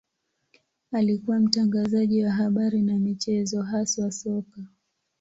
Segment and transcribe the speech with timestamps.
[0.91, 4.61] Alikuwa mtangazaji wa habari na michezo, haswa soka.